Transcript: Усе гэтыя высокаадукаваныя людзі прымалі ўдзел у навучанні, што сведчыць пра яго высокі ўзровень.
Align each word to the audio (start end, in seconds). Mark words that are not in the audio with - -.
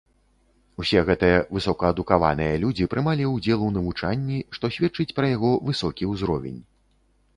Усе 0.83 0.99
гэтыя 1.09 1.35
высокаадукаваныя 1.57 2.53
людзі 2.63 2.89
прымалі 2.93 3.29
ўдзел 3.35 3.59
у 3.69 3.69
навучанні, 3.77 4.39
што 4.59 4.65
сведчыць 4.77 5.15
пра 5.19 5.25
яго 5.35 5.51
высокі 5.69 6.03
ўзровень. 6.15 6.59